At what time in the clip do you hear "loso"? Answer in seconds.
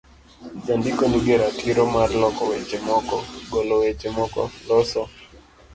4.69-5.01